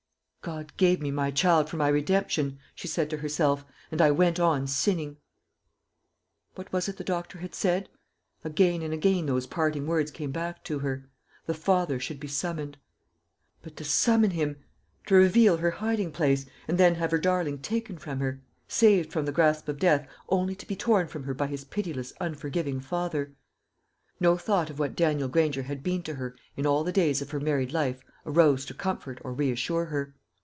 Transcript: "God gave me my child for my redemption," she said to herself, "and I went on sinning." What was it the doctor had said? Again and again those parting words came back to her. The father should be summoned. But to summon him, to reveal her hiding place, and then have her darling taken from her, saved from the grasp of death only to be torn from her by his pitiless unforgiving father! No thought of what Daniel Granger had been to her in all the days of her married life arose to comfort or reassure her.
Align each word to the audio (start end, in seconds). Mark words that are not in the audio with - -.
"God 0.43 0.73
gave 0.75 1.01
me 1.03 1.11
my 1.11 1.29
child 1.29 1.69
for 1.69 1.77
my 1.77 1.87
redemption," 1.87 2.57
she 2.73 2.87
said 2.87 3.11
to 3.11 3.17
herself, 3.17 3.63
"and 3.91 4.01
I 4.01 4.09
went 4.09 4.39
on 4.39 4.65
sinning." 4.65 5.17
What 6.55 6.73
was 6.73 6.89
it 6.89 6.97
the 6.97 7.03
doctor 7.03 7.37
had 7.37 7.53
said? 7.53 7.89
Again 8.43 8.81
and 8.81 8.91
again 8.91 9.27
those 9.27 9.45
parting 9.45 9.85
words 9.85 10.09
came 10.09 10.31
back 10.31 10.63
to 10.63 10.79
her. 10.79 11.07
The 11.45 11.53
father 11.53 11.99
should 11.99 12.19
be 12.19 12.27
summoned. 12.27 12.79
But 13.61 13.75
to 13.77 13.83
summon 13.83 14.31
him, 14.31 14.57
to 15.05 15.13
reveal 15.13 15.57
her 15.57 15.69
hiding 15.69 16.11
place, 16.11 16.47
and 16.67 16.79
then 16.79 16.95
have 16.95 17.11
her 17.11 17.19
darling 17.19 17.59
taken 17.59 17.99
from 17.99 18.19
her, 18.19 18.41
saved 18.67 19.11
from 19.13 19.25
the 19.27 19.31
grasp 19.31 19.67
of 19.67 19.77
death 19.77 20.07
only 20.29 20.55
to 20.55 20.65
be 20.65 20.75
torn 20.75 21.05
from 21.07 21.25
her 21.25 21.35
by 21.35 21.45
his 21.45 21.65
pitiless 21.65 22.13
unforgiving 22.19 22.79
father! 22.79 23.35
No 24.19 24.37
thought 24.37 24.71
of 24.71 24.79
what 24.79 24.95
Daniel 24.95 25.27
Granger 25.29 25.61
had 25.61 25.83
been 25.83 26.01
to 26.01 26.15
her 26.15 26.35
in 26.57 26.65
all 26.65 26.83
the 26.83 26.91
days 26.91 27.21
of 27.21 27.29
her 27.29 27.39
married 27.39 27.71
life 27.71 28.01
arose 28.25 28.65
to 28.65 28.73
comfort 28.73 29.21
or 29.23 29.33
reassure 29.33 29.85
her. 29.85 30.15